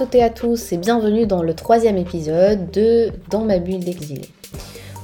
toutes 0.00 0.14
et 0.14 0.22
à 0.22 0.30
tous 0.30 0.72
et 0.72 0.78
bienvenue 0.78 1.26
dans 1.26 1.42
le 1.42 1.52
troisième 1.52 1.98
épisode 1.98 2.70
de 2.70 3.10
Dans 3.28 3.44
ma 3.44 3.58
bulle 3.58 3.84
d'exil. 3.84 4.22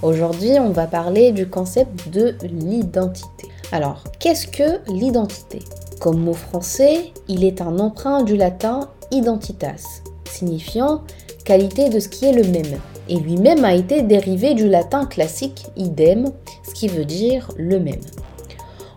Aujourd'hui, 0.00 0.53
on 0.59 0.71
va 0.71 0.87
parler 0.87 1.32
du 1.32 1.46
concept 1.46 2.09
de 2.09 2.34
l'identité. 2.43 3.48
Alors, 3.73 4.05
qu'est-ce 4.19 4.46
que 4.46 4.91
l'identité? 4.91 5.59
Comme 6.01 6.20
mot 6.20 6.32
français, 6.32 7.12
il 7.29 7.45
est 7.45 7.61
un 7.61 7.79
emprunt 7.79 8.23
du 8.23 8.38
latin 8.38 8.88
identitas, 9.11 10.01
signifiant 10.30 11.02
qualité 11.45 11.91
de 11.91 12.01
ce 12.01 12.09
qui 12.09 12.24
est 12.24 12.33
le 12.33 12.45
même. 12.45 12.80
Et 13.10 13.16
lui-même 13.16 13.66
a 13.66 13.74
été 13.74 14.01
dérivé 14.01 14.55
du 14.55 14.66
latin 14.66 15.05
classique 15.05 15.66
idem, 15.77 16.30
ce 16.66 16.73
qui 16.73 16.88
veut 16.88 17.05
dire 17.05 17.51
le 17.59 17.78
même. 17.80 18.01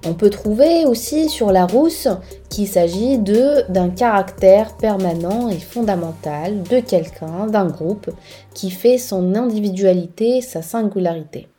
On 0.06 0.14
peut 0.14 0.30
trouver 0.30 0.86
aussi 0.86 1.28
sur 1.28 1.52
la 1.52 1.66
rousse 1.66 2.08
qu'il 2.50 2.68
s'agit 2.68 3.18
de 3.18 3.70
d'un 3.70 3.90
caractère 3.90 4.78
permanent 4.78 5.50
et 5.50 5.60
fondamental 5.60 6.64
de 6.64 6.80
quelqu'un, 6.80 7.48
d'un 7.48 7.68
groupe, 7.68 8.10
qui 8.54 8.72
fait 8.72 8.98
son 8.98 9.36
individualité, 9.36 10.40
sa 10.40 10.62
singularité. 10.62 11.50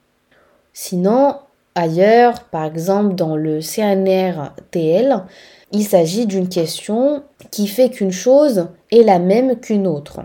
Sinon, 0.72 1.34
ailleurs, 1.74 2.44
par 2.44 2.64
exemple 2.64 3.14
dans 3.14 3.36
le 3.36 3.60
CNR-TL, 3.60 5.24
il 5.72 5.84
s'agit 5.84 6.26
d'une 6.26 6.48
question 6.48 7.22
qui 7.50 7.66
fait 7.66 7.90
qu'une 7.90 8.10
chose 8.10 8.68
est 8.90 9.02
la 9.02 9.18
même 9.18 9.60
qu'une 9.60 9.86
autre, 9.86 10.20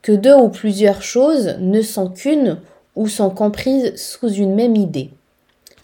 que 0.00 0.12
deux 0.12 0.34
ou 0.34 0.48
plusieurs 0.48 1.02
choses 1.02 1.56
ne 1.60 1.82
sont 1.82 2.08
qu'une 2.08 2.58
ou 2.96 3.06
sont 3.06 3.30
comprises 3.30 3.94
sous 3.96 4.32
une 4.32 4.54
même 4.54 4.76
idée. 4.76 5.10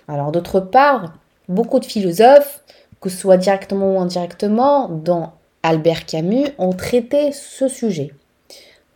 Alors 0.09 0.33
d'autre 0.33 0.61
part, 0.61 1.13
Beaucoup 1.49 1.79
de 1.79 1.85
philosophes, 1.85 2.63
que 3.01 3.09
ce 3.09 3.17
soit 3.19 3.37
directement 3.37 3.97
ou 3.97 4.01
indirectement, 4.01 4.89
dont 4.89 5.29
Albert 5.63 6.07
Camus, 6.07 6.49
ont 6.59 6.73
traité 6.73 7.33
ce 7.33 7.69
sujet. 7.69 8.13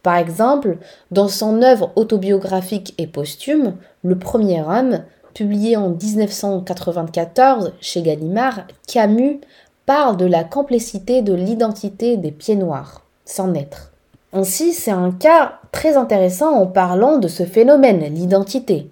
Par 0.02 0.16
exemple, 0.16 0.78
dans 1.10 1.28
son 1.28 1.62
œuvre 1.62 1.92
autobiographique 1.96 2.94
et 2.98 3.06
posthume, 3.06 3.76
Le 4.02 4.18
premier 4.18 4.62
homme, 4.62 5.02
publié 5.34 5.76
en 5.76 5.90
1994 5.90 7.74
chez 7.80 8.02
Gallimard, 8.02 8.62
Camus 8.86 9.40
parle 9.86 10.16
de 10.16 10.24
la 10.24 10.44
complexité 10.44 11.22
de 11.22 11.34
l'identité 11.34 12.16
des 12.16 12.30
pieds 12.32 12.56
noirs, 12.56 13.02
sans 13.24 13.52
être. 13.54 13.92
Ainsi, 14.32 14.72
c'est 14.72 14.90
un 14.90 15.10
cas 15.10 15.58
très 15.72 15.96
intéressant 15.96 16.52
en 16.54 16.66
parlant 16.66 17.18
de 17.18 17.28
ce 17.28 17.44
phénomène, 17.44 18.00
l'identité. 18.14 18.90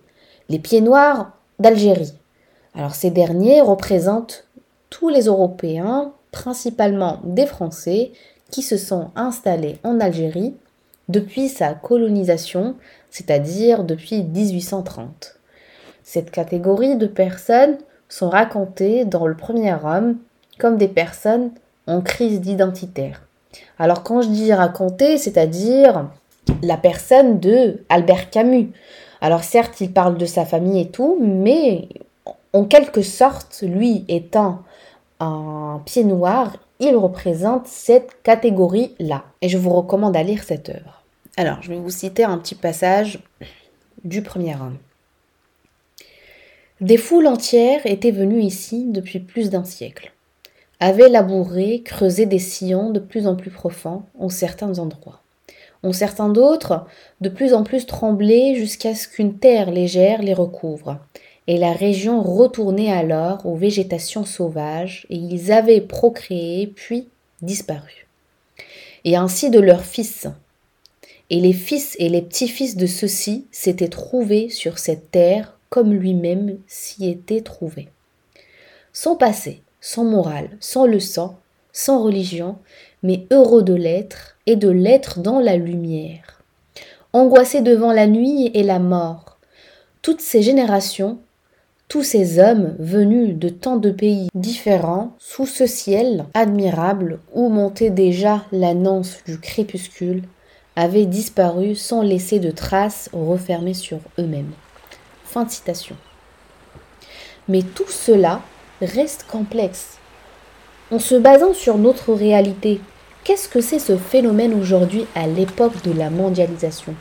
Les 0.48 0.58
pieds 0.58 0.80
noirs 0.80 1.30
d'Algérie. 1.58 2.12
Alors 2.74 2.94
ces 2.94 3.10
derniers 3.10 3.60
représentent 3.60 4.46
tous 4.90 5.08
les 5.08 5.26
Européens, 5.26 6.12
principalement 6.30 7.20
des 7.24 7.46
Français, 7.46 8.12
qui 8.50 8.62
se 8.62 8.76
sont 8.76 9.10
installés 9.16 9.78
en 9.84 10.00
Algérie 10.00 10.54
depuis 11.08 11.48
sa 11.48 11.74
colonisation, 11.74 12.76
c'est-à-dire 13.10 13.84
depuis 13.84 14.22
1830. 14.22 15.36
Cette 16.02 16.30
catégorie 16.30 16.96
de 16.96 17.06
personnes 17.06 17.78
sont 18.08 18.30
racontées 18.30 19.04
dans 19.04 19.26
le 19.26 19.36
premier 19.36 19.74
homme 19.84 20.16
comme 20.58 20.76
des 20.76 20.88
personnes 20.88 21.50
en 21.86 22.00
crise 22.00 22.40
d'identitaire. 22.40 23.22
Alors 23.78 24.02
quand 24.02 24.22
je 24.22 24.28
dis 24.28 24.52
raconter, 24.52 25.18
c'est-à-dire 25.18 26.08
la 26.62 26.76
personne 26.76 27.40
de 27.40 27.82
Albert 27.88 28.30
Camus. 28.30 28.72
Alors 29.20 29.44
certes, 29.44 29.80
il 29.80 29.92
parle 29.92 30.16
de 30.16 30.26
sa 30.26 30.44
famille 30.44 30.80
et 30.80 30.88
tout, 30.88 31.18
mais 31.20 31.88
en 32.52 32.64
quelque 32.64 33.02
sorte, 33.02 33.62
lui 33.62 34.04
étant 34.08 34.62
un 35.20 35.82
pied 35.84 36.04
noir, 36.04 36.56
il 36.80 36.96
représente 36.96 37.66
cette 37.66 38.22
catégorie-là. 38.22 39.24
Et 39.42 39.48
je 39.48 39.58
vous 39.58 39.72
recommande 39.72 40.16
à 40.16 40.22
lire 40.22 40.42
cette 40.42 40.68
œuvre. 40.68 41.02
Alors, 41.36 41.62
je 41.62 41.70
vais 41.70 41.78
vous 41.78 41.90
citer 41.90 42.24
un 42.24 42.38
petit 42.38 42.54
passage 42.54 43.20
du 44.04 44.22
premier 44.22 44.54
homme. 44.54 44.78
Des 46.80 46.96
foules 46.96 47.26
entières 47.26 47.84
étaient 47.86 48.12
venues 48.12 48.42
ici 48.42 48.86
depuis 48.88 49.18
plus 49.18 49.50
d'un 49.50 49.64
siècle, 49.64 50.12
avaient 50.78 51.08
labouré, 51.08 51.82
creusé 51.84 52.24
des 52.24 52.38
sillons 52.38 52.90
de 52.90 53.00
plus 53.00 53.26
en 53.26 53.34
plus 53.34 53.50
profonds 53.50 54.04
en 54.18 54.28
certains 54.28 54.78
endroits. 54.78 55.22
En 55.82 55.92
certains 55.92 56.28
d'autres, 56.28 56.86
de 57.20 57.28
plus 57.28 57.52
en 57.52 57.64
plus 57.64 57.86
tremblé 57.86 58.54
jusqu'à 58.54 58.94
ce 58.94 59.08
qu'une 59.08 59.38
terre 59.38 59.70
légère 59.70 60.22
les 60.22 60.34
recouvre, 60.34 60.98
et 61.48 61.56
la 61.56 61.72
région 61.72 62.22
retournait 62.22 62.92
alors 62.92 63.46
aux 63.46 63.56
végétations 63.56 64.26
sauvages, 64.26 65.06
et 65.08 65.16
ils 65.16 65.50
avaient 65.50 65.80
procréé 65.80 66.66
puis 66.66 67.08
disparu. 67.40 68.06
Et 69.04 69.16
ainsi 69.16 69.48
de 69.48 69.58
leurs 69.58 69.84
fils. 69.84 70.26
Et 71.30 71.40
les 71.40 71.54
fils 71.54 71.96
et 71.98 72.10
les 72.10 72.20
petits-fils 72.20 72.76
de 72.76 72.86
ceux-ci 72.86 73.46
s'étaient 73.50 73.88
trouvés 73.88 74.50
sur 74.50 74.78
cette 74.78 75.10
terre 75.10 75.58
comme 75.70 75.94
lui-même 75.94 76.58
s'y 76.66 77.08
était 77.08 77.40
trouvé. 77.40 77.88
Sans 78.92 79.16
passé, 79.16 79.62
sans 79.80 80.04
morale, 80.04 80.50
sans 80.60 80.84
leçon, 80.84 81.34
sans 81.72 82.02
religion, 82.02 82.58
mais 83.02 83.26
heureux 83.30 83.62
de 83.62 83.74
l'être 83.74 84.36
et 84.44 84.56
de 84.56 84.68
l'être 84.68 85.20
dans 85.20 85.40
la 85.40 85.56
lumière. 85.56 86.42
Angoissé 87.14 87.62
devant 87.62 87.92
la 87.92 88.06
nuit 88.06 88.50
et 88.52 88.62
la 88.62 88.78
mort, 88.78 89.38
toutes 90.02 90.20
ces 90.20 90.42
générations 90.42 91.18
tous 91.88 92.02
ces 92.02 92.38
hommes 92.38 92.76
venus 92.78 93.34
de 93.34 93.48
tant 93.48 93.76
de 93.76 93.90
pays 93.90 94.28
différents, 94.34 95.12
sous 95.18 95.46
ce 95.46 95.66
ciel 95.66 96.26
admirable 96.34 97.18
où 97.32 97.48
montait 97.48 97.90
déjà 97.90 98.44
l'annonce 98.52 99.18
du 99.24 99.40
crépuscule, 99.40 100.22
avaient 100.76 101.06
disparu 101.06 101.74
sans 101.74 102.02
laisser 102.02 102.40
de 102.40 102.50
traces 102.50 103.08
refermées 103.14 103.74
sur 103.74 103.98
eux-mêmes. 104.18 104.52
Fin 105.24 105.44
de 105.44 105.50
citation. 105.50 105.96
Mais 107.48 107.62
tout 107.62 107.88
cela 107.88 108.42
reste 108.82 109.24
complexe. 109.26 109.96
En 110.90 110.98
se 110.98 111.14
basant 111.14 111.54
sur 111.54 111.78
notre 111.78 112.12
réalité, 112.12 112.80
qu'est-ce 113.24 113.48
que 113.48 113.62
c'est 113.62 113.78
ce 113.78 113.96
phénomène 113.96 114.52
aujourd'hui 114.52 115.06
à 115.14 115.26
l'époque 115.26 115.82
de 115.84 115.92
la 115.92 116.10
mondialisation? 116.10 116.94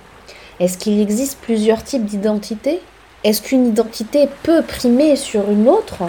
Est-ce 0.62 0.78
qu'il 0.78 1.00
existe 1.02 1.40
plusieurs 1.40 1.84
types 1.84 2.06
d'identités? 2.06 2.80
Est-ce 3.24 3.42
qu'une 3.42 3.68
identité 3.68 4.30
peut 4.44 4.62
primer 4.62 5.16
sur 5.16 5.50
une 5.50 5.68
autre? 5.68 6.04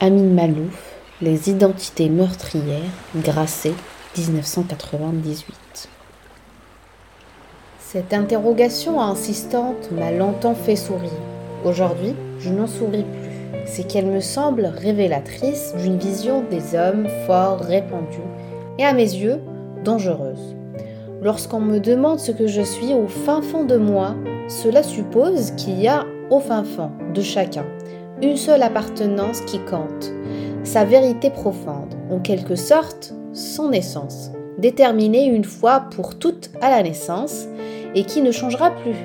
Amin 0.00 0.32
Malouf, 0.32 0.94
Les 1.20 1.50
identités 1.50 2.08
meurtrières, 2.08 2.92
Grasset, 3.16 3.74
1998. 4.16 5.88
Cette 7.80 8.14
interrogation 8.14 9.00
insistante 9.00 9.90
m'a 9.90 10.12
longtemps 10.12 10.54
fait 10.54 10.76
sourire. 10.76 11.10
Aujourd'hui, 11.64 12.14
je 12.38 12.50
n'en 12.50 12.68
souris 12.68 13.02
plus. 13.02 13.64
C'est 13.66 13.88
qu'elle 13.88 14.06
me 14.06 14.20
semble 14.20 14.66
révélatrice 14.66 15.74
d'une 15.74 15.98
vision 15.98 16.42
des 16.42 16.76
hommes 16.76 17.08
forts 17.26 17.60
répandus 17.60 18.18
et 18.78 18.84
à 18.84 18.92
mes 18.92 19.02
yeux 19.02 19.40
dangereuse. 19.84 20.57
Lorsqu'on 21.20 21.60
me 21.60 21.80
demande 21.80 22.20
ce 22.20 22.30
que 22.30 22.46
je 22.46 22.62
suis 22.62 22.94
au 22.94 23.08
fin 23.08 23.42
fond 23.42 23.64
de 23.64 23.76
moi, 23.76 24.14
cela 24.48 24.82
suppose 24.82 25.50
qu'il 25.52 25.80
y 25.80 25.88
a 25.88 26.04
au 26.30 26.38
fin 26.38 26.62
fond 26.62 26.90
de 27.12 27.20
chacun 27.20 27.64
une 28.22 28.36
seule 28.36 28.62
appartenance 28.62 29.40
qui 29.42 29.58
compte, 29.60 30.12
sa 30.64 30.84
vérité 30.84 31.30
profonde, 31.30 31.94
en 32.10 32.18
quelque 32.18 32.56
sorte 32.56 33.14
son 33.32 33.70
essence, 33.72 34.32
déterminée 34.58 35.26
une 35.26 35.44
fois 35.44 35.84
pour 35.94 36.18
toutes 36.18 36.50
à 36.60 36.70
la 36.70 36.82
naissance 36.82 37.46
et 37.94 38.04
qui 38.04 38.22
ne 38.22 38.32
changera 38.32 38.70
plus. 38.70 38.96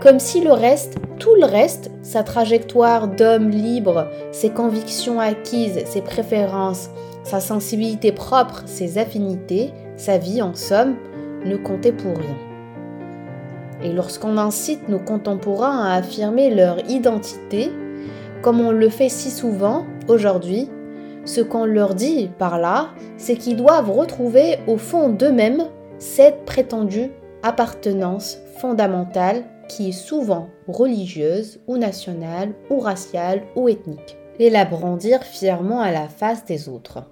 Comme 0.00 0.18
si 0.18 0.40
le 0.40 0.52
reste, 0.52 0.96
tout 1.18 1.34
le 1.36 1.46
reste, 1.46 1.90
sa 2.02 2.22
trajectoire 2.22 3.08
d'homme 3.08 3.48
libre, 3.48 4.08
ses 4.32 4.50
convictions 4.50 5.20
acquises, 5.20 5.80
ses 5.86 6.02
préférences, 6.02 6.90
sa 7.22 7.40
sensibilité 7.40 8.12
propre, 8.12 8.62
ses 8.66 8.98
affinités, 8.98 9.72
sa 9.96 10.18
vie 10.18 10.42
en 10.42 10.54
somme, 10.54 10.96
ne 11.46 11.56
comptait 11.56 11.92
pour 11.92 12.16
rien. 12.16 12.36
Et 13.82 13.92
lorsqu'on 13.92 14.38
incite 14.38 14.88
nos 14.88 14.98
contemporains 14.98 15.84
à 15.84 15.94
affirmer 15.94 16.54
leur 16.54 16.78
identité, 16.90 17.70
comme 18.42 18.60
on 18.60 18.70
le 18.70 18.88
fait 18.88 19.08
si 19.08 19.30
souvent 19.30 19.84
aujourd'hui, 20.08 20.68
ce 21.24 21.40
qu'on 21.40 21.64
leur 21.64 21.94
dit 21.94 22.30
par 22.38 22.58
là, 22.58 22.90
c'est 23.16 23.36
qu'ils 23.36 23.56
doivent 23.56 23.90
retrouver 23.90 24.58
au 24.66 24.76
fond 24.76 25.08
d'eux-mêmes 25.08 25.64
cette 25.98 26.44
prétendue 26.44 27.10
appartenance 27.42 28.38
fondamentale 28.58 29.44
qui 29.68 29.88
est 29.88 29.92
souvent 29.92 30.48
religieuse 30.68 31.60
ou 31.66 31.76
nationale 31.76 32.52
ou 32.70 32.78
raciale 32.78 33.42
ou 33.56 33.68
ethnique, 33.68 34.16
et 34.38 34.50
la 34.50 34.64
brandir 34.64 35.22
fièrement 35.22 35.80
à 35.80 35.90
la 35.90 36.08
face 36.08 36.44
des 36.44 36.68
autres. 36.68 37.04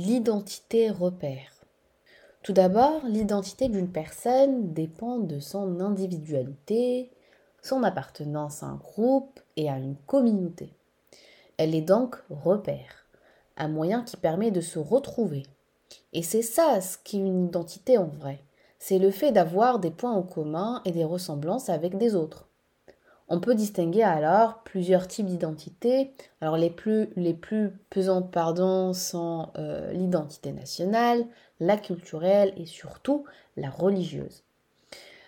L'identité 0.00 0.88
repère. 0.88 1.66
Tout 2.42 2.54
d'abord, 2.54 3.04
l'identité 3.04 3.68
d'une 3.68 3.92
personne 3.92 4.72
dépend 4.72 5.18
de 5.18 5.40
son 5.40 5.78
individualité, 5.78 7.10
son 7.62 7.82
appartenance 7.82 8.62
à 8.62 8.68
un 8.68 8.76
groupe 8.76 9.40
et 9.56 9.68
à 9.68 9.76
une 9.76 9.96
communauté. 10.06 10.72
Elle 11.58 11.74
est 11.74 11.82
donc 11.82 12.16
repère, 12.30 13.04
un 13.58 13.68
moyen 13.68 14.02
qui 14.02 14.16
permet 14.16 14.50
de 14.50 14.62
se 14.62 14.78
retrouver. 14.78 15.42
Et 16.14 16.22
c'est 16.22 16.40
ça 16.40 16.80
ce 16.80 16.96
qu'est 17.04 17.18
une 17.18 17.48
identité 17.48 17.98
en 17.98 18.06
vrai. 18.06 18.42
C'est 18.78 18.98
le 18.98 19.10
fait 19.10 19.32
d'avoir 19.32 19.80
des 19.80 19.90
points 19.90 20.14
en 20.14 20.22
commun 20.22 20.80
et 20.86 20.92
des 20.92 21.04
ressemblances 21.04 21.68
avec 21.68 21.98
des 21.98 22.14
autres. 22.14 22.48
On 23.32 23.38
peut 23.38 23.54
distinguer 23.54 24.02
alors 24.02 24.58
plusieurs 24.64 25.06
types 25.06 25.26
d'identités. 25.26 26.10
Alors 26.40 26.56
les 26.56 26.68
plus, 26.68 27.08
pesantes 27.88 28.32
pardon, 28.32 28.92
sont 28.92 29.50
euh, 29.56 29.92
l'identité 29.92 30.50
nationale, 30.50 31.24
la 31.60 31.76
culturelle 31.76 32.52
et 32.56 32.66
surtout 32.66 33.24
la 33.56 33.70
religieuse. 33.70 34.42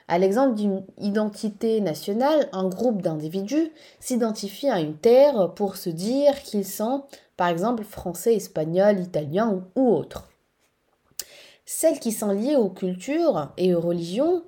À 0.09 0.19
l'exemple 0.19 0.57
d'une 0.57 0.85
identité 0.99 1.81
nationale, 1.81 2.49
un 2.53 2.69
groupe 2.69 3.03
d'individus 3.03 3.71
s'identifie 4.01 4.69
à 4.69 4.81
une 4.81 4.97
terre 4.97 5.55
pour 5.55 5.77
se 5.77 5.89
dire 5.89 6.43
qu'ils 6.43 6.67
sont, 6.67 7.05
par 7.37 7.49
exemple, 7.49 7.85
français, 7.85 8.35
espagnol, 8.35 8.99
italien 8.99 9.63
ou 9.77 9.89
autres. 9.89 10.29
Celles 11.65 12.01
qui 12.01 12.11
sont 12.11 12.33
liées 12.33 12.57
aux 12.57 12.69
cultures 12.69 13.53
et 13.57 13.77
aux 13.77 13.81
religions 13.81 14.43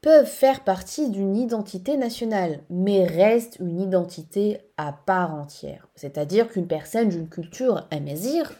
peuvent 0.00 0.26
faire 0.26 0.62
partie 0.62 1.10
d'une 1.10 1.36
identité 1.36 1.96
nationale, 1.96 2.60
mais 2.70 3.04
restent 3.04 3.58
une 3.60 3.80
identité 3.80 4.58
à 4.76 4.92
part 4.92 5.34
entière. 5.34 5.88
C'est-à-dire 5.94 6.48
qu'une 6.48 6.68
personne 6.68 7.08
d'une 7.08 7.28
culture 7.28 7.86
amazir 7.90 8.52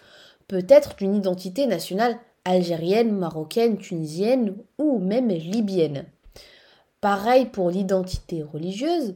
peut 0.49 0.67
être 0.69 0.96
d'une 0.96 1.14
identité 1.14 1.67
nationale 1.67 2.19
algérienne, 2.44 3.12
marocaine, 3.12 3.79
tunisienne 3.79 4.56
ou 4.79 4.99
même 4.99 5.29
libyenne. 5.29 6.06
Pareil 7.00 7.46
pour 7.46 7.70
l'identité 7.70 8.43
religieuse, 8.43 9.14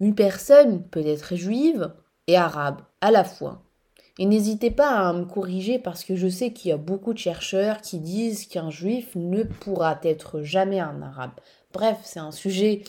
une 0.00 0.14
personne 0.14 0.82
peut 0.82 1.04
être 1.04 1.34
juive 1.34 1.92
et 2.28 2.36
arabe 2.36 2.82
à 3.00 3.10
la 3.10 3.24
fois. 3.24 3.62
Et 4.18 4.26
n'hésitez 4.26 4.72
pas 4.72 5.08
à 5.08 5.12
me 5.12 5.24
corriger 5.24 5.78
parce 5.78 6.04
que 6.04 6.16
je 6.16 6.28
sais 6.28 6.52
qu'il 6.52 6.70
y 6.70 6.74
a 6.74 6.76
beaucoup 6.76 7.12
de 7.12 7.18
chercheurs 7.18 7.80
qui 7.80 7.98
disent 7.98 8.46
qu'un 8.46 8.70
juif 8.70 9.10
ne 9.14 9.44
pourra 9.44 9.98
être 10.02 10.42
jamais 10.42 10.80
un 10.80 11.00
arabe. 11.02 11.30
Bref, 11.72 11.98
c'est 12.02 12.18
un 12.18 12.32
sujet 12.32 12.82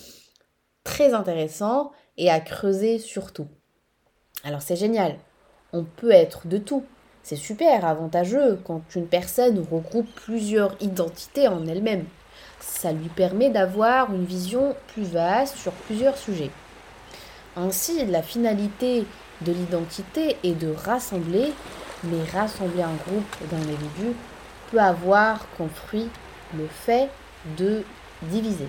très 0.84 1.14
intéressant 1.14 1.92
et 2.18 2.32
à 2.32 2.40
creuser 2.40 2.98
surtout. 2.98 3.48
Alors 4.44 4.64
c'est 4.64 4.76
génial, 4.76 5.18
on 5.72 5.84
peut 5.84 6.12
être 6.12 6.48
de 6.48 6.58
tout. 6.58 6.84
C'est 7.22 7.36
super 7.36 7.86
avantageux 7.86 8.60
quand 8.64 8.82
une 8.96 9.08
personne 9.08 9.60
regroupe 9.72 10.10
plusieurs 10.16 10.76
identités 10.82 11.48
en 11.48 11.68
elle-même. 11.68 12.06
Ça 12.60 12.92
lui 12.92 13.10
permet 13.10 13.52
d'avoir 13.52 14.12
une 14.14 14.26
vision 14.26 14.76
plus 14.88 15.04
vaste 15.04 15.58
sur 15.58 15.74
plusieurs 15.74 16.18
sujets. 16.18 16.50
Ainsi, 17.56 18.06
la 18.06 18.24
finalité 18.24 19.06
de 19.42 19.52
l'identité 19.52 20.38
est 20.44 20.54
de 20.54 20.74
rassembler, 20.74 21.54
mais 22.04 22.24
rassembler 22.32 22.84
un 22.84 22.96
groupe 23.08 23.50
d'individus 23.50 24.16
peut 24.72 24.80
avoir 24.80 25.40
comme 25.58 25.70
fruit 25.70 26.10
le 26.58 26.68
fait 26.68 27.10
de 27.58 27.84
diviser. 28.24 28.68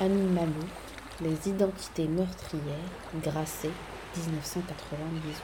Amin 0.00 0.30
Malou, 0.34 0.66
Les 1.22 1.48
identités 1.48 2.08
meurtrières, 2.08 2.62
Grasset, 3.22 3.70
1998. 4.16 5.42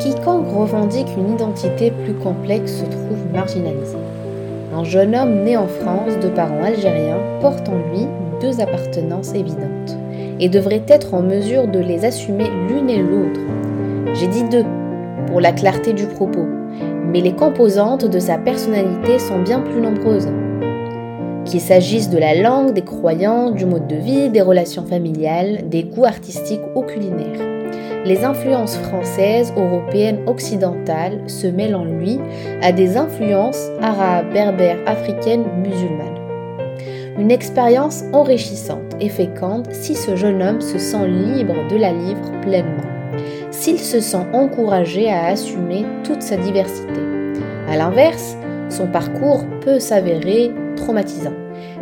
Quiconque 0.00 0.48
revendique 0.54 1.08
une 1.16 1.34
identité 1.34 1.90
plus 1.90 2.14
complexe 2.14 2.80
se 2.80 2.84
trouve 2.84 3.26
marginalisé. 3.32 3.96
Un 4.76 4.84
jeune 4.84 5.16
homme 5.16 5.42
né 5.42 5.56
en 5.56 5.68
France 5.68 6.18
de 6.20 6.28
parents 6.28 6.62
algériens 6.62 7.16
porte 7.40 7.66
en 7.70 7.76
lui 7.76 8.06
deux 8.42 8.60
appartenances 8.60 9.32
évidentes 9.32 9.96
et 10.38 10.50
devrait 10.50 10.82
être 10.86 11.14
en 11.14 11.22
mesure 11.22 11.66
de 11.66 11.78
les 11.78 12.04
assumer 12.04 12.44
l'une 12.68 12.90
et 12.90 12.98
l'autre. 12.98 13.40
J'ai 14.12 14.26
dit 14.26 14.44
deux, 14.50 14.66
pour 15.28 15.40
la 15.40 15.52
clarté 15.52 15.94
du 15.94 16.04
propos, 16.04 16.44
mais 17.06 17.22
les 17.22 17.32
composantes 17.32 18.04
de 18.04 18.18
sa 18.18 18.36
personnalité 18.36 19.18
sont 19.18 19.40
bien 19.40 19.60
plus 19.60 19.80
nombreuses. 19.80 20.28
Qu'il 21.46 21.62
s'agisse 21.62 22.10
de 22.10 22.18
la 22.18 22.34
langue, 22.34 22.74
des 22.74 22.84
croyances, 22.84 23.54
du 23.54 23.64
mode 23.64 23.86
de 23.86 23.96
vie, 23.96 24.28
des 24.28 24.42
relations 24.42 24.84
familiales, 24.84 25.70
des 25.70 25.84
goûts 25.84 26.04
artistiques 26.04 26.60
ou 26.74 26.82
culinaires. 26.82 27.55
Les 28.04 28.24
influences 28.24 28.76
françaises, 28.76 29.52
européennes, 29.56 30.20
occidentales 30.26 31.20
se 31.26 31.46
mêlent 31.46 31.74
en 31.74 31.84
lui 31.84 32.20
à 32.62 32.72
des 32.72 32.96
influences 32.96 33.68
arabes, 33.82 34.32
berbères, 34.32 34.78
africaines, 34.86 35.44
musulmanes. 35.62 36.20
Une 37.18 37.30
expérience 37.30 38.04
enrichissante 38.12 38.94
et 39.00 39.08
féconde 39.08 39.66
si 39.72 39.94
ce 39.94 40.16
jeune 40.16 40.42
homme 40.42 40.60
se 40.60 40.78
sent 40.78 41.08
libre 41.08 41.54
de 41.70 41.76
la 41.76 41.92
livre 41.92 42.30
pleinement, 42.42 42.84
s'il 43.50 43.78
se 43.78 44.00
sent 44.00 44.26
encouragé 44.32 45.10
à 45.10 45.26
assumer 45.26 45.84
toute 46.04 46.22
sa 46.22 46.36
diversité. 46.36 47.00
A 47.68 47.76
l'inverse, 47.76 48.36
son 48.68 48.86
parcours 48.86 49.44
peut 49.62 49.80
s'avérer 49.80 50.52
traumatisant. 50.76 51.32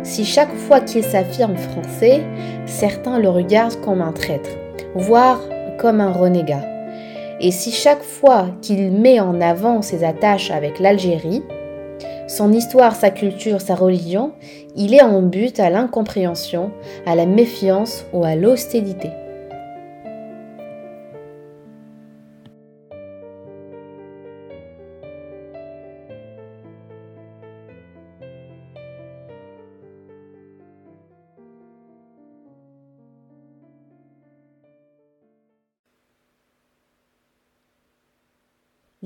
Si 0.03 0.23
chaque 0.23 0.53
fois 0.53 0.79
qu'il 0.79 1.03
s'affirme 1.03 1.57
français, 1.57 2.21
certains 2.65 3.19
le 3.19 3.29
regardent 3.29 3.79
comme 3.81 4.01
un 4.01 4.13
traître, 4.13 4.49
voire 4.95 5.41
comme 5.77 6.01
un 6.01 6.11
renégat. 6.11 6.63
Et 7.39 7.51
si 7.51 7.71
chaque 7.71 8.03
fois 8.03 8.47
qu'il 8.61 8.91
met 8.91 9.19
en 9.19 9.41
avant 9.41 9.81
ses 9.81 10.03
attaches 10.03 10.51
avec 10.51 10.79
l'Algérie, 10.79 11.43
son 12.27 12.51
histoire, 12.51 12.95
sa 12.95 13.11
culture, 13.11 13.61
sa 13.61 13.75
religion, 13.75 14.31
il 14.75 14.93
est 14.93 15.01
en 15.01 15.21
but 15.21 15.59
à 15.59 15.69
l'incompréhension, 15.69 16.71
à 17.05 17.15
la 17.15 17.25
méfiance 17.25 18.05
ou 18.13 18.23
à 18.23 18.35
l'hostilité. 18.35 19.09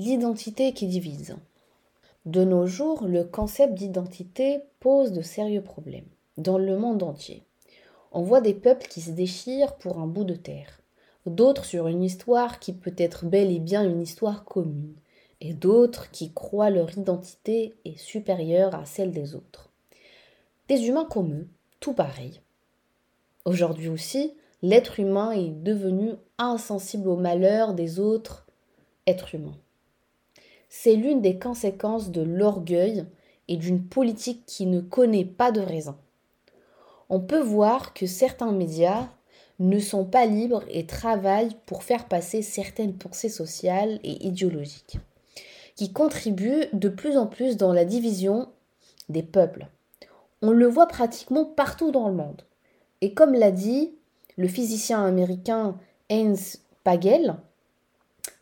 L'identité 0.02 0.72
qui 0.72 0.86
divise. 0.86 1.36
De 2.24 2.42
nos 2.42 2.66
jours, 2.66 3.06
le 3.06 3.22
concept 3.22 3.74
d'identité 3.74 4.60
pose 4.78 5.12
de 5.12 5.20
sérieux 5.20 5.60
problèmes 5.60 6.08
dans 6.38 6.56
le 6.56 6.78
monde 6.78 7.02
entier. 7.02 7.44
On 8.10 8.22
voit 8.22 8.40
des 8.40 8.54
peuples 8.54 8.88
qui 8.88 9.02
se 9.02 9.10
déchirent 9.10 9.76
pour 9.76 9.98
un 9.98 10.06
bout 10.06 10.24
de 10.24 10.36
terre, 10.36 10.80
d'autres 11.26 11.66
sur 11.66 11.86
une 11.86 12.02
histoire 12.02 12.60
qui 12.60 12.72
peut 12.72 12.94
être 12.96 13.26
bel 13.26 13.52
et 13.52 13.58
bien 13.58 13.84
une 13.84 14.00
histoire 14.00 14.46
commune, 14.46 14.94
et 15.42 15.52
d'autres 15.52 16.10
qui 16.10 16.32
croient 16.32 16.70
leur 16.70 16.96
identité 16.96 17.74
est 17.84 17.98
supérieure 17.98 18.74
à 18.74 18.86
celle 18.86 19.12
des 19.12 19.34
autres. 19.34 19.68
Des 20.68 20.88
humains 20.88 21.08
comme 21.10 21.34
eux, 21.34 21.48
tout 21.78 21.92
pareil. 21.92 22.40
Aujourd'hui 23.44 23.90
aussi, 23.90 24.32
l'être 24.62 24.98
humain 24.98 25.32
est 25.32 25.50
devenu 25.50 26.12
insensible 26.38 27.06
au 27.06 27.16
malheur 27.16 27.74
des 27.74 28.00
autres 28.00 28.46
êtres 29.06 29.34
humains 29.34 29.58
c'est 30.70 30.94
l'une 30.94 31.20
des 31.20 31.38
conséquences 31.38 32.10
de 32.10 32.22
l'orgueil 32.22 33.04
et 33.48 33.56
d'une 33.56 33.84
politique 33.84 34.46
qui 34.46 34.66
ne 34.66 34.80
connaît 34.80 35.24
pas 35.24 35.50
de 35.50 35.60
raison. 35.60 35.96
On 37.10 37.20
peut 37.20 37.40
voir 37.40 37.92
que 37.92 38.06
certains 38.06 38.52
médias 38.52 39.08
ne 39.58 39.80
sont 39.80 40.04
pas 40.04 40.24
libres 40.26 40.62
et 40.70 40.86
travaillent 40.86 41.56
pour 41.66 41.82
faire 41.82 42.06
passer 42.06 42.40
certaines 42.40 42.94
pensées 42.94 43.28
sociales 43.28 43.98
et 44.04 44.26
idéologiques, 44.26 44.98
qui 45.74 45.92
contribuent 45.92 46.66
de 46.72 46.88
plus 46.88 47.18
en 47.18 47.26
plus 47.26 47.56
dans 47.56 47.72
la 47.72 47.84
division 47.84 48.48
des 49.08 49.24
peuples. 49.24 49.66
On 50.40 50.52
le 50.52 50.66
voit 50.66 50.86
pratiquement 50.86 51.44
partout 51.44 51.90
dans 51.90 52.08
le 52.08 52.14
monde. 52.14 52.42
Et 53.00 53.12
comme 53.12 53.34
l'a 53.34 53.50
dit 53.50 53.92
le 54.36 54.46
physicien 54.46 55.04
américain 55.04 55.76
Heinz 56.08 56.60
Pagel, 56.84 57.36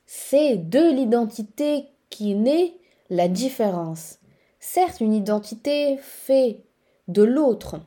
c'est 0.06 0.56
de 0.56 0.92
l'identité 0.92 1.86
qui 2.10 2.34
naît 2.34 2.74
la 3.10 3.28
différence. 3.28 4.18
Certes, 4.60 5.00
une 5.00 5.14
identité 5.14 5.96
fait 5.98 6.62
de 7.08 7.22
l'autre 7.22 7.80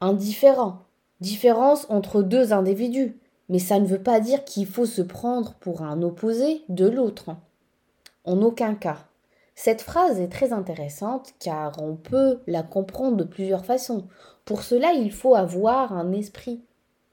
un 0.00 0.12
différent, 0.12 0.82
différence 1.20 1.86
entre 1.88 2.22
deux 2.22 2.52
individus, 2.52 3.18
mais 3.48 3.58
ça 3.58 3.78
ne 3.78 3.86
veut 3.86 4.02
pas 4.02 4.20
dire 4.20 4.44
qu'il 4.44 4.66
faut 4.66 4.86
se 4.86 5.02
prendre 5.02 5.54
pour 5.54 5.82
un 5.82 6.02
opposé 6.02 6.62
de 6.68 6.86
l'autre. 6.86 7.36
En 8.24 8.42
aucun 8.42 8.74
cas. 8.74 8.98
Cette 9.54 9.80
phrase 9.80 10.20
est 10.20 10.28
très 10.28 10.52
intéressante 10.52 11.32
car 11.38 11.80
on 11.80 11.96
peut 11.96 12.40
la 12.46 12.62
comprendre 12.62 13.16
de 13.16 13.24
plusieurs 13.24 13.64
façons. 13.64 14.06
Pour 14.44 14.62
cela, 14.62 14.92
il 14.92 15.10
faut 15.10 15.34
avoir 15.34 15.94
un 15.94 16.12
esprit 16.12 16.62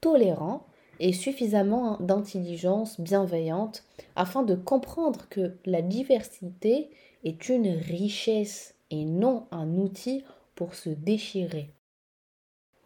tolérant 0.02 0.66
et 1.00 1.12
suffisamment 1.12 1.98
d'intelligence 2.00 3.00
bienveillante 3.00 3.84
afin 4.16 4.42
de 4.42 4.54
comprendre 4.54 5.28
que 5.28 5.56
la 5.64 5.82
diversité 5.82 6.90
est 7.24 7.48
une 7.48 7.68
richesse 7.68 8.74
et 8.90 9.04
non 9.04 9.46
un 9.50 9.78
outil 9.78 10.24
pour 10.54 10.74
se 10.74 10.90
déchirer. 10.90 11.70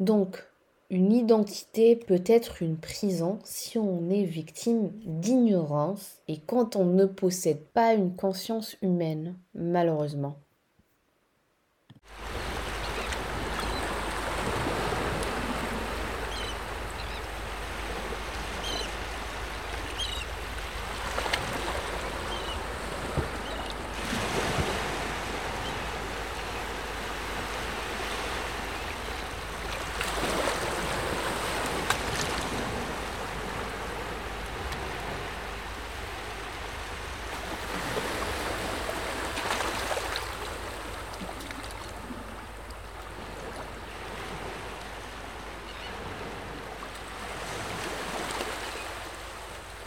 Donc, 0.00 0.45
une 0.91 1.12
identité 1.12 1.97
peut 1.97 2.23
être 2.25 2.62
une 2.62 2.79
prison 2.79 3.38
si 3.45 3.77
on 3.77 4.09
est 4.09 4.25
victime 4.25 4.91
d'ignorance 5.05 6.23
et 6.29 6.38
quand 6.38 6.77
on 6.77 6.87
ne 6.87 7.05
possède 7.05 7.62
pas 7.75 7.93
une 7.93 8.17
conscience 8.17 8.77
humaine, 8.81 9.37
malheureusement. 9.55 10.37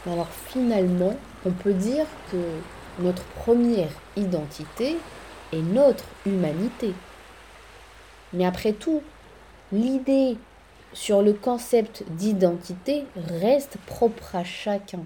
Alors 0.08 0.29
finalement, 0.29 1.15
on 1.46 1.51
peut 1.51 1.74
dire 1.74 2.08
que 2.31 2.38
notre 3.00 3.24
première 3.34 3.91
identité 4.15 4.98
est 5.53 5.62
notre 5.62 6.05
humanité. 6.25 6.93
Mais 8.34 8.46
après 8.46 8.74
tout, 8.74 9.03
l'idée 9.72 10.38
sur 10.93 11.22
le 11.22 11.34
concept 11.34 12.03
d'identité 12.12 13.05
reste 13.15 13.77
propre 13.86 14.36
à 14.36 14.43
chacun. 14.43 15.05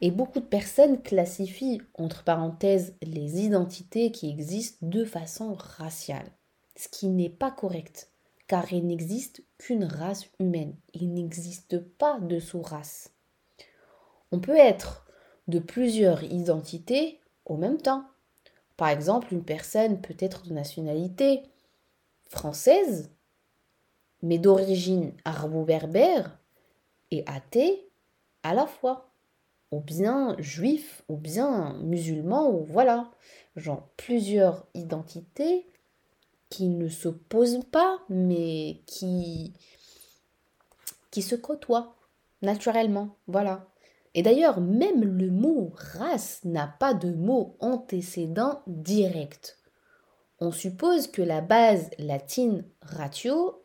Et 0.00 0.10
beaucoup 0.10 0.40
de 0.40 0.44
personnes 0.44 1.00
classifient, 1.00 1.80
entre 1.94 2.22
parenthèses, 2.22 2.94
les 3.02 3.40
identités 3.40 4.12
qui 4.12 4.30
existent 4.30 4.78
de 4.86 5.04
façon 5.04 5.54
raciale. 5.54 6.30
Ce 6.74 6.88
qui 6.88 7.08
n'est 7.08 7.30
pas 7.30 7.50
correct, 7.50 8.10
car 8.46 8.72
il 8.72 8.86
n'existe 8.86 9.42
qu'une 9.58 9.84
race 9.84 10.28
humaine. 10.38 10.74
Il 10.92 11.12
n'existe 11.14 11.78
pas 11.78 12.18
de 12.20 12.38
sous-race. 12.38 13.15
On 14.36 14.38
peut 14.38 14.58
être 14.58 15.06
de 15.48 15.58
plusieurs 15.58 16.22
identités 16.22 17.20
au 17.46 17.56
même 17.56 17.80
temps. 17.80 18.04
Par 18.76 18.88
exemple, 18.88 19.32
une 19.32 19.44
personne 19.44 20.02
peut 20.02 20.16
être 20.18 20.46
de 20.46 20.52
nationalité 20.52 21.40
française, 22.28 23.10
mais 24.20 24.36
d'origine 24.36 25.14
arabo-berbère 25.24 26.38
et 27.10 27.24
athée 27.26 27.88
à 28.42 28.52
la 28.52 28.66
fois. 28.66 29.08
Ou 29.72 29.80
bien 29.80 30.36
juif, 30.38 31.02
ou 31.08 31.16
bien 31.16 31.72
musulman, 31.82 32.50
ou 32.50 32.62
voilà. 32.62 33.10
Genre 33.56 33.88
plusieurs 33.96 34.66
identités 34.74 35.66
qui 36.50 36.68
ne 36.68 36.90
s'opposent 36.90 37.64
pas, 37.72 38.00
mais 38.10 38.82
qui, 38.84 39.54
qui 41.10 41.22
se 41.22 41.36
côtoient 41.36 41.96
naturellement. 42.42 43.16
Voilà. 43.28 43.66
Et 44.16 44.22
d'ailleurs, 44.22 44.62
même 44.62 45.04
le 45.04 45.30
mot 45.30 45.72
race 45.74 46.40
n'a 46.42 46.66
pas 46.66 46.94
de 46.94 47.12
mot 47.12 47.54
antécédent 47.60 48.62
direct. 48.66 49.58
On 50.40 50.52
suppose 50.52 51.06
que 51.06 51.20
la 51.20 51.42
base 51.42 51.90
latine 51.98 52.64
ratio 52.80 53.62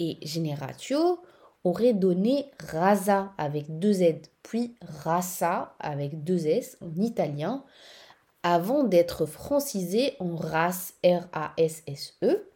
et 0.00 0.18
generatio 0.26 1.20
aurait 1.62 1.94
donné 1.94 2.50
rasa 2.68 3.32
avec 3.38 3.78
deux 3.78 3.92
Z, 3.92 4.22
puis 4.42 4.74
rasa 5.04 5.76
avec 5.78 6.24
deux 6.24 6.48
S 6.48 6.76
en 6.80 7.00
italien, 7.00 7.64
avant 8.42 8.82
d'être 8.82 9.24
francisé 9.24 10.16
en 10.18 10.34
race 10.34 10.94
R-A-S-S-E. 11.04 12.50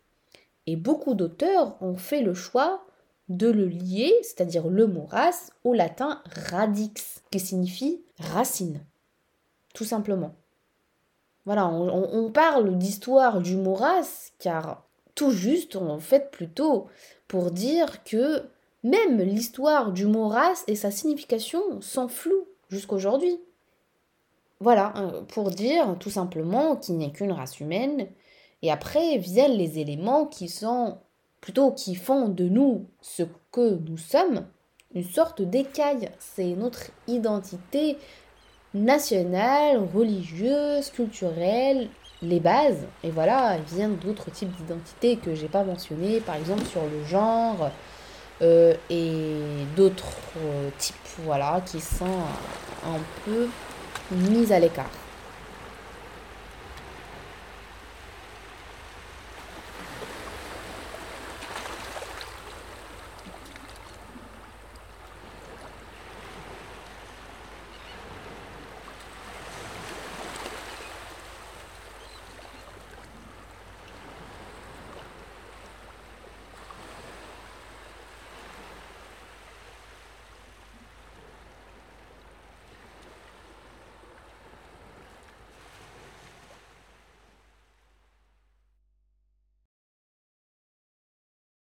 Et 0.66 0.74
beaucoup 0.74 1.14
d'auteurs 1.14 1.80
ont 1.80 1.96
fait 1.96 2.22
le 2.22 2.34
choix 2.34 2.84
de 3.28 3.48
le 3.48 3.66
lier, 3.66 4.12
c'est-à-dire 4.22 4.68
le 4.68 4.86
mot 4.86 5.06
race, 5.06 5.50
au 5.64 5.72
latin 5.72 6.22
radix, 6.50 7.22
qui 7.30 7.40
signifie 7.40 8.02
racine, 8.18 8.80
tout 9.74 9.84
simplement. 9.84 10.34
Voilà, 11.44 11.68
on, 11.68 12.30
parle 12.32 12.76
d'histoire 12.76 13.40
du 13.40 13.56
mot 13.56 13.74
race, 13.74 14.32
car 14.40 14.84
tout 15.14 15.30
juste, 15.30 15.76
en 15.76 16.00
fait, 16.00 16.32
plutôt 16.32 16.88
pour 17.28 17.52
dire 17.52 18.02
que 18.02 18.42
même 18.82 19.18
l'histoire 19.18 19.92
du 19.92 20.06
mot 20.06 20.28
race 20.28 20.64
et 20.66 20.74
sa 20.74 20.90
signification 20.90 21.80
sont 21.80 22.08
floues 22.08 22.48
jusqu'aujourd'hui. 22.68 23.40
Voilà, 24.58 24.92
hein, 24.96 25.24
pour 25.28 25.50
dire 25.50 25.96
tout 26.00 26.10
simplement 26.10 26.76
qu'il 26.76 26.98
n'est 26.98 27.12
qu'une 27.12 27.32
race 27.32 27.60
humaine. 27.60 28.08
Et 28.62 28.72
après 28.72 29.18
viennent 29.18 29.56
les 29.56 29.78
éléments 29.78 30.26
qui 30.26 30.48
sont 30.48 30.98
plutôt 31.46 31.70
qui 31.70 31.94
font 31.94 32.28
de 32.28 32.48
nous 32.48 32.88
ce 33.00 33.22
que 33.52 33.78
nous 33.88 33.98
sommes, 33.98 34.46
une 34.96 35.04
sorte 35.04 35.42
d'écaille. 35.42 36.10
C'est 36.18 36.56
notre 36.56 36.90
identité 37.06 37.98
nationale, 38.74 39.78
religieuse, 39.94 40.90
culturelle, 40.90 41.88
les 42.20 42.40
bases. 42.40 42.84
Et 43.04 43.10
voilà, 43.10 43.58
viennent 43.58 43.94
d'autres 43.94 44.28
types 44.32 44.50
d'identités 44.56 45.18
que 45.18 45.36
j'ai 45.36 45.46
pas 45.46 45.62
mentionnées, 45.62 46.18
par 46.18 46.34
exemple 46.34 46.64
sur 46.64 46.82
le 46.82 47.04
genre 47.04 47.70
euh, 48.42 48.74
et 48.90 49.36
d'autres 49.76 50.16
euh, 50.38 50.70
types, 50.78 50.96
voilà, 51.18 51.62
qui 51.64 51.80
sont 51.80 52.06
un 52.84 52.98
peu 53.24 53.46
mis 54.10 54.52
à 54.52 54.58
l'écart. 54.58 55.05